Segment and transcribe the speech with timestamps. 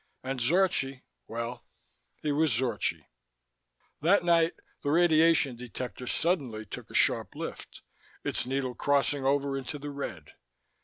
[0.23, 1.63] And Zorchi well,
[2.23, 3.03] he was Zorchi.
[4.01, 7.83] That night, the radiation detector suddenly took a sharp lift,
[8.23, 10.33] its needle crossing over into the red.